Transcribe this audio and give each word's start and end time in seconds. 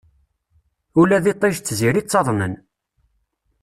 Ula 1.01 1.23
d 1.23 1.25
iṭij 1.33 1.55
d 1.59 1.63
tziri 1.65 2.01
ttaḍnen. 2.03 2.53